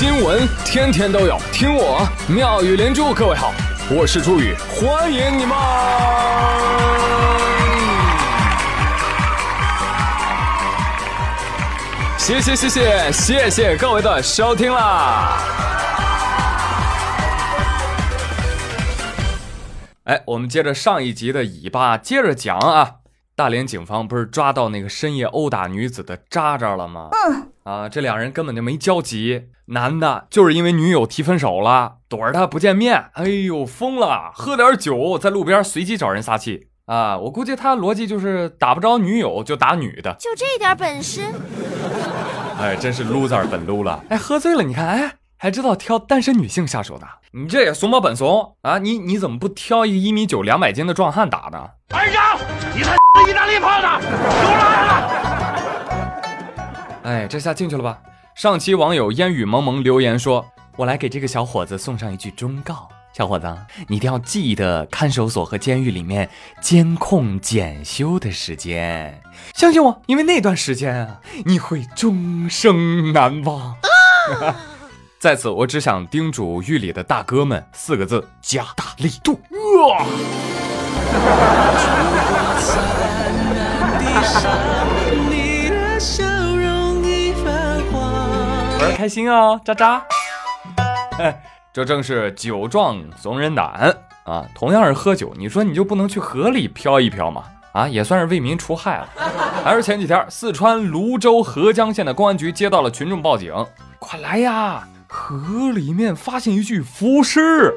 [0.00, 3.12] 新闻天天都有，听我妙语连珠。
[3.12, 3.52] 各位好，
[3.90, 5.54] 我是朱宇，欢迎你们！
[12.16, 15.36] 谢谢谢谢谢谢各位的收听啦！
[20.04, 22.92] 哎，我们接着上一集的尾巴接着讲啊。
[23.36, 27.10] 大连警方不是抓到那个深夜殴打女子的渣渣了吗？
[27.12, 37.18] 嗯，啊，这两人根本就没交集，男的就是因为女友提分手了，躲着他不见面，哎呦疯了，喝点酒在路边随机找人撒气啊！
[37.18, 41.22] 我估计他逻辑就是打不着女友就打女的，就这点本事？
[42.58, 44.02] 哎，真是 loser 本 low 了！
[44.08, 48.78] 哎，喝醉了，你看，哎，还知道挑单身女性下手的，你这也怂包本怂啊！
[48.78, 51.58] 你你怎么不挑一个一米九两百斤的壮汉打呢？
[51.90, 52.38] 二长，
[52.74, 52.96] 你才。
[53.28, 54.00] 意大利炮呢？
[54.00, 55.29] 又来了！
[57.02, 57.98] 哎，这下进去了吧？
[58.34, 60.46] 上期网友烟雨蒙蒙留言说
[60.76, 63.56] ：“我来给这个小伙子送上一句忠告，小伙子，
[63.88, 66.28] 你一定要记得看守所和监狱里面
[66.60, 69.20] 监控检修的时间。
[69.54, 73.76] 相信我，因为那段时间啊，你会终生难忘。”
[75.18, 79.40] 在此，我只想叮嘱狱里的大哥们四个字：加大力度。
[88.80, 90.02] 玩开心哦，渣渣！
[91.18, 94.46] 哎，这正是酒壮怂人胆啊！
[94.54, 97.44] 同样是喝酒，你说你就不能去河里漂一漂吗？
[97.72, 99.08] 啊，也算是为民除害了。
[99.62, 103.52] 还是前几天，四川泸州合江县的公安局接到了群众报警，
[103.98, 104.88] 快来呀！
[105.06, 107.74] 河里面发现一具浮尸，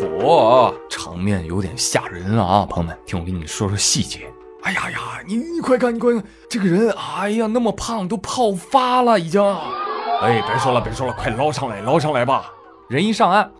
[0.00, 2.66] 嚯，场面有点吓人啊！
[2.70, 4.26] 朋友们，听我给你说说细节。
[4.62, 9.42] 哎呀呀，你你快看，你快看，这个人，哎呀，那么胖，都泡发了，已经。
[10.22, 12.44] 哎，别说了，别说了，快捞上来，捞上来吧。
[12.88, 13.50] 人一上岸，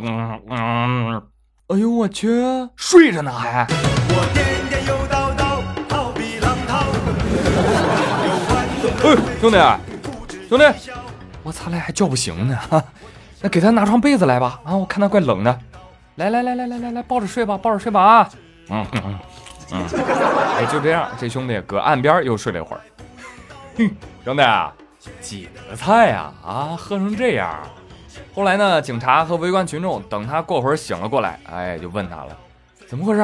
[0.00, 1.22] 嗯嗯，
[1.68, 2.28] 哎呦我去，
[2.74, 3.64] 睡着呢还。
[9.04, 9.58] 哎，兄弟，
[10.48, 10.64] 兄弟，
[11.44, 12.58] 我操嘞，还叫不醒呢。
[12.68, 12.82] 哈
[13.40, 15.56] 那给他拿床被子来吧，啊，我看他怪冷的。
[16.16, 18.28] 来来来来来来来，抱着睡吧，抱着睡吧啊。
[18.70, 19.18] 嗯嗯。
[19.72, 19.86] 嗯，
[20.58, 22.80] 哎，就这样，这兄弟搁岸边又睡了一会儿。
[23.76, 23.90] 哼，
[24.24, 24.72] 兄弟啊，
[25.20, 26.32] 几个菜呀？
[26.44, 27.56] 啊，喝成这样。
[28.34, 32.36] 后来呢，警察和围观群众等他过会儿醒了过来，哎，就问他了，
[32.86, 33.20] 怎么回事？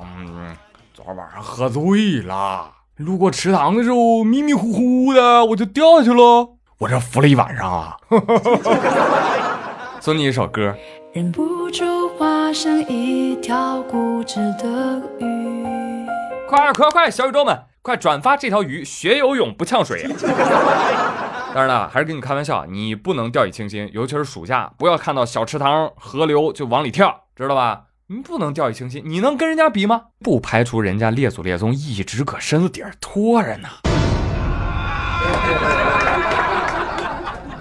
[0.00, 0.54] 嗯，
[0.92, 7.96] 昨晚上喝醉了，路过池塘的时候迷迷糊糊的，我就掉下去了，我这浮了一晚上啊。
[10.00, 10.74] 送你一首歌。
[11.14, 16.06] 忍不住化身一条固执的鱼。
[16.48, 20.08] 快快快，小宇宙们，快转发这条鱼学游泳不呛水。
[21.52, 27.82] 当然了，还是跟你开玩笑，你不能掉以轻心，尤其是暑假，不要看到小池塘、河流就往里跳，知道吧？
[28.06, 30.04] 你不能掉以轻心，你能跟人家比吗？
[30.20, 33.68] 不排除人家列祖列宗一直搁身子底儿拖着呢。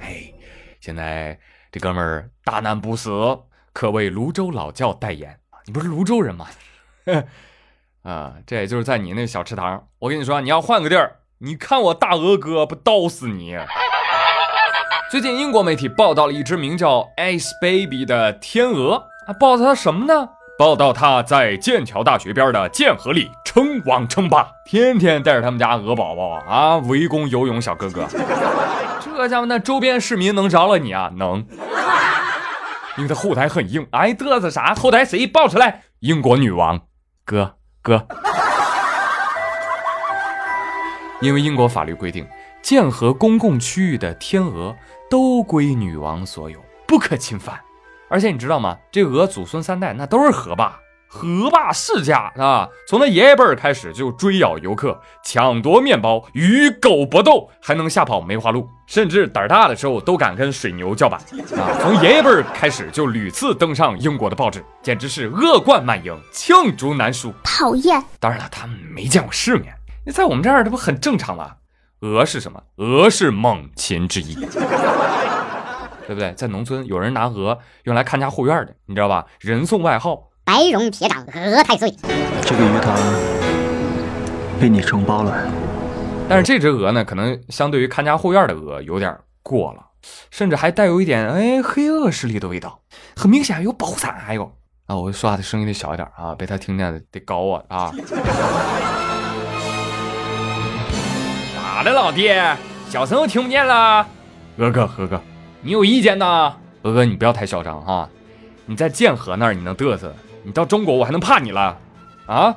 [0.00, 0.32] 哎，
[0.80, 1.36] 现在
[1.72, 3.10] 这哥们儿大难不死，
[3.72, 5.40] 可谓泸州老窖代言。
[5.66, 6.46] 你不是泸州人吗？
[8.04, 9.82] 啊，这也就是在你那小池塘。
[9.98, 13.56] 我跟你说，你要换个地儿，你看我大鹅哥不刀死你！
[15.10, 20.28] 最近英国媒体报道了一只名叫 Ice Baby 的天鹅，啊，报道它什么呢？
[20.58, 28.06] 报道它在剑桥大学边的剑河里称王称霸，天天带着他们家鹅宝宝啊围攻游泳小哥哥。
[29.02, 31.10] 这家伙那周边市民能饶了你啊？
[31.16, 31.46] 能，
[32.98, 33.86] 因为他后台很硬。
[33.92, 34.74] 哎，嘚瑟啥？
[34.74, 35.84] 后台谁报出来？
[36.00, 36.82] 英国女王，
[37.24, 37.56] 哥。
[37.84, 38.02] 哥，
[41.20, 42.26] 因为英国法律规定，
[42.62, 44.74] 剑河公共区域的天鹅
[45.10, 47.60] 都归女王所有，不可侵犯。
[48.08, 48.78] 而且你知道吗？
[48.90, 50.80] 这鹅祖孙三代那都是河霸。
[51.06, 61.20] 河霸世家啊，从他爷爷辈儿开始就追咬游客，抢夺面包，与狗搏斗，还能吓跑梅花鹿，甚至胆儿大的时候都敢跟水牛叫板
[61.56, 61.70] 啊！
[61.80, 67.32] 从爷爷辈儿开始就屡次登上英国的报纸，简直是恶贯满盈，罄竹难书。
[67.44, 68.02] 讨厌！
[68.18, 69.72] 当然了，他们没见过世面，
[70.04, 71.52] 那在我们这儿这不很正常吗？
[72.00, 72.60] 鹅是什么？
[72.78, 76.32] 鹅是猛禽之一，对不对？
[76.32, 79.24] 在农村，有人拿鹅用来看家护院的，你知道吧？
[79.38, 80.24] 人送外号。
[80.44, 81.90] 白绒铁掌鹅太岁，
[82.42, 82.94] 这个鱼塘
[84.60, 85.34] 被你承包了。
[86.28, 89.80] 但是这只鹅呢，可能相对于看家护院的鹅有点过了，
[90.30, 92.78] 甚至还带有一点哎黑恶势力的味道，
[93.16, 94.14] 很明显有保护伞。
[94.18, 94.52] 还有
[94.86, 97.90] 啊，我说话的声音得小一点啊，被他听见得搞我啊！
[101.56, 102.30] 咋的，老弟？
[102.90, 104.06] 小声又听不见了。
[104.58, 105.18] 鹅哥，鹅哥，
[105.62, 106.54] 你有意见呐？
[106.82, 108.06] 鹅哥，你不要太嚣张哈！
[108.66, 110.14] 你在剑河那儿你能嘚瑟，
[110.44, 111.78] 你到中国我还能怕你了？
[112.26, 112.54] 啊？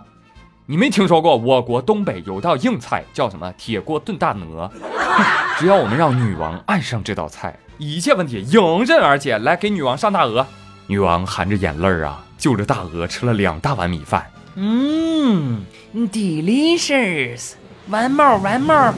[0.65, 3.53] 你没听说过我国东北有道硬菜叫什么？
[3.57, 4.69] 铁锅炖大鹅。
[5.57, 9.37] 只要我们让女王爱上这道菜，一切问题迎刃而解。
[9.37, 10.45] 来，给女王上大鹅。
[10.87, 14.29] 女王含着眼泪儿啊，就着大鹅吃了两大碗米饭。
[14.55, 18.93] 嗯，delicious，one more，one more。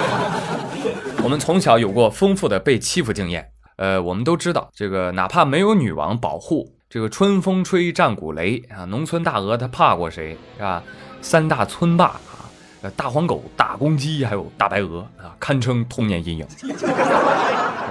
[1.24, 3.48] 我们从小有过丰富的被欺负经验。
[3.76, 10.80] 呃，我们都知道，这个哪怕没有女王保护，这个春风吹战鼓擂啊，农村大鹅它怕过谁是吧？
[11.20, 12.46] 三大村霸啊，
[12.96, 16.86] 大黄狗、大公鸡还有大白鹅啊，堪称童年阴影， 是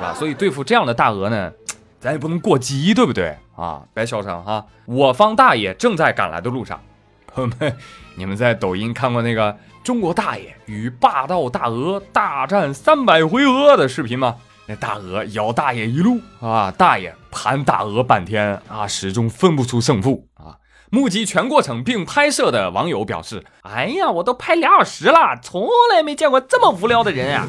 [0.02, 0.14] 吧？
[0.16, 1.52] 所以对付这样的大鹅呢，
[2.00, 3.84] 咱也不能过激，对不对啊？
[3.94, 4.66] 别嚣张哈！
[4.86, 6.82] 我方大爷正在赶来的路上，
[7.28, 7.76] 朋友们，
[8.16, 14.38] 你们在抖音看过那个中国大爷与霸道大鹅大战三百回合的视频吗？
[14.68, 20.58] 那大鹅咬大爷一路啊，大爷盘大鹅半天啊，始终分不出胜负啊。
[20.90, 27.48] 目击全过程并拍摄的网友表示：“哎呀，我都拍俩小时了，从来没见过这么无聊的人啊！”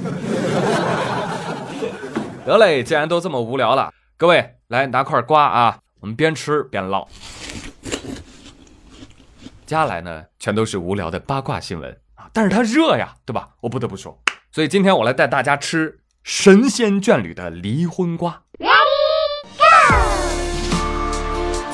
[2.45, 7.09] 得嘞，既然都这么无聊了，各位来拿块瓜啊，我们边吃边唠。
[9.65, 13.49] 接下来呢，全都是无聊的八卦新闻啊，但是它热呀，对吧？
[13.61, 14.19] 我不得不说，
[14.53, 15.99] 所以今天我来带大家吃。
[16.29, 18.43] 神仙眷侣的离婚瓜。
[18.59, 18.67] Ready
[19.57, 19.65] Go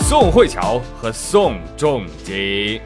[0.05, 2.79] 宋慧乔和宋仲基，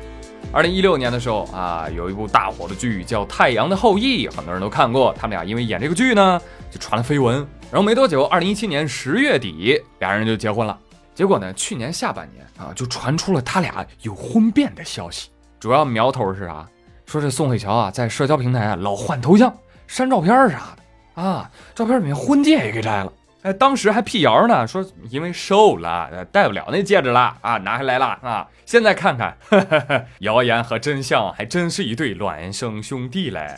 [0.53, 5.13] 二零一六年的时候啊，有一部大火的剧叫《太阳的后裔》，很多人都看过。
[5.19, 6.41] 他们俩因为演这个剧呢，
[6.71, 7.39] 就传了绯闻。
[7.73, 10.79] 然后没多久，二零一七年十月底，俩人就结婚了。
[11.17, 15.31] 结果呢，去年下半年啊，就传出了他俩有婚变的消息。
[15.59, 16.65] 主要苗头是啥？
[17.07, 19.53] 说这宋慧乔啊，在社交平台啊老换头像、
[19.89, 20.86] 删照片啥的。
[21.17, 28.47] 啊，照片里面婚戒也给摘了，哎，当时还辟谣呢，说因为瘦了，戴不了那戒指了啊，拿下来了啊。
[28.67, 29.35] 现在看看，
[30.21, 33.57] 谣言和真相还真是一对孪生兄弟嘞。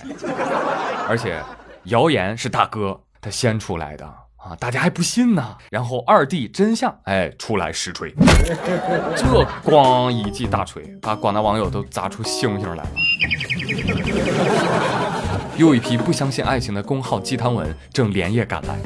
[1.09, 1.43] 而且，
[1.85, 4.07] 谣言是大哥他先出来的
[4.37, 5.57] 啊，大家还不信呢。
[5.71, 8.15] 然后二弟真相，哎，出来实锤，
[9.17, 12.91] 这咣一记大锤，把广大网友都砸出星星来了。
[15.59, 18.77] 又一批不相信爱情的公号鸡汤文正连夜赶来。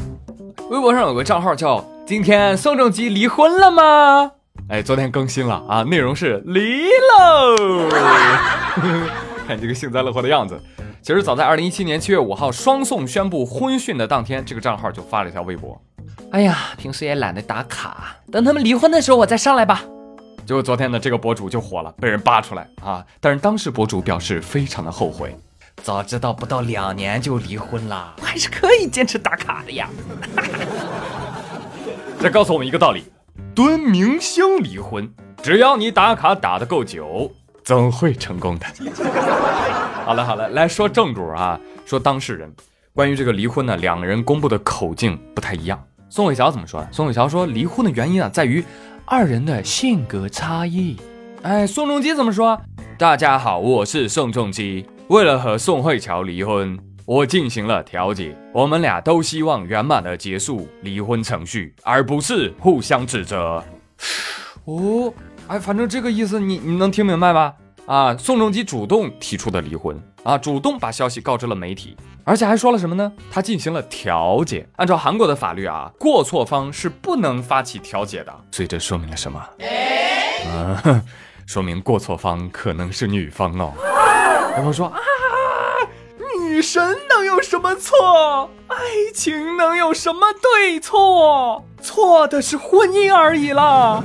[0.71, 4.33] 微博上有个账号叫“今天宋仲基离婚了吗？”
[4.71, 7.91] 哎，昨天更新了啊，内容是离喽。
[9.47, 10.59] 看你这个幸灾乐祸的样子。
[11.03, 15.79] 其实早在二零一七年七月五号，双宋宣布婚讯的当天，这个账号就发了一条微博。
[16.31, 19.83] 哎呀，平时也懒得打卡，等他们离婚的时候我再上来吧。
[20.47, 23.05] 结果昨天呢，这个博主就火了，被人扒出来啊。
[23.21, 25.37] 但是当事博主表示非常的后悔。
[25.83, 29.89] 早知道不到两年就离婚了，还是可以坚持打卡的呀。
[32.21, 33.05] 这告诉我们一个道理：
[33.55, 37.33] 蹲明星离婚，只要你打卡打得够久，
[37.65, 38.67] 总会成功的。
[40.05, 42.53] 好了好了，来说正主啊，说当事人
[42.95, 45.83] 关于这个离婚呢，两个人公布的口径不太一样。
[46.09, 46.87] 宋慧乔怎么说？
[46.93, 48.65] 宋慧乔说离婚的原因啊，在于
[49.05, 50.97] 二人的性格差异。
[51.43, 52.61] 哎，宋仲基怎么说？
[52.99, 54.87] 大家好，我是宋仲基。
[55.13, 58.35] 为了和宋慧乔离婚，我进行了调解。
[58.51, 63.63] 我们俩都希望圆满的结束离婚程序，而不是互相指责。
[64.65, 65.13] 哦，
[65.49, 67.53] 哎，反正这个意思你你能听明白吗？
[67.85, 71.95] 啊，宋仲基主动提出的离婚啊，主动把消息告知了媒体，
[72.25, 73.13] 而且还说了什么呢？
[73.31, 74.67] 他进行了调解。
[74.77, 78.35] 按照韩国的法律啊，过错方是不能发起调解的。
[78.51, 79.39] 所以这说明了什么？
[80.47, 81.05] 啊，
[81.45, 83.75] 说明过错方可能是女方哦。
[84.55, 84.99] 然后说啊，
[86.39, 88.49] 女神能有什么错？
[88.69, 88.77] 爱
[89.15, 91.65] 情能有什么对错？
[91.83, 94.03] 错的是婚姻而已啦。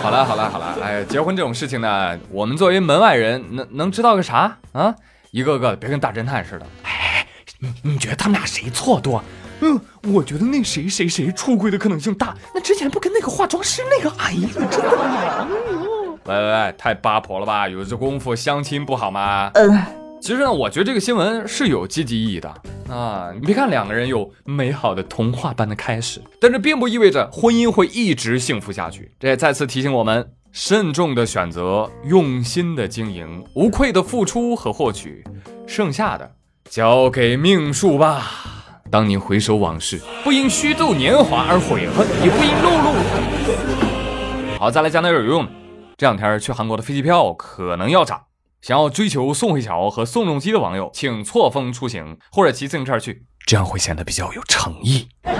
[0.00, 4.94] 好了好了好了，哎，结婚这种事情呢，我们作为门外人，能能知道个啥啊？
[5.32, 6.66] 一个个别跟大侦探似的。
[6.84, 7.26] 哎，
[7.58, 9.22] 你你觉得他们俩谁错多？
[9.60, 9.78] 嗯，
[10.14, 12.34] 我觉得那谁谁谁出轨的可能性大。
[12.54, 15.48] 那之前不跟那个化妆师那个，哎呀，真的忙。
[16.28, 17.66] 喂喂喂，太八婆了吧？
[17.66, 19.50] 有这功夫相亲不好吗？
[19.54, 19.80] 嗯，
[20.20, 22.54] 其实呢，我觉得这个新闻是有积极意义的
[22.90, 23.30] 啊。
[23.32, 29.10] 你别看两个人有美好的童话般的开始，但这并不意味着婚姻会一直幸福下去。
[29.18, 35.24] 这也再次提醒我们：慎重的选择，用心的经营，无愧的付出和获取，
[35.66, 36.30] 剩下的
[36.68, 38.26] 交给命数吧。
[38.90, 44.58] 当你回首往事，不因虚度年华而悔恨，也不因碌碌。
[44.58, 45.52] 好，再来讲点有用的。
[45.98, 48.26] 这两天去韩国的飞机票可能要涨，
[48.62, 55.08] 想要追求宋慧乔和宋仲基的网友，请错峰出行或者骑自行车去，这样会显得比较有诚意。
[55.24, 55.32] 好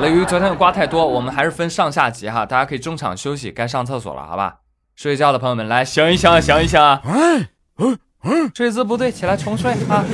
[0.00, 4.56] 了，由于昨天的瓜太多，我们还是分上下集哈，大家可以中场休息，该上厕所了，好吧？
[4.96, 6.96] 睡觉的朋友们来想一想，想一想。
[6.96, 10.04] 哎，嗯嗯，睡姿不对，起来重睡啊。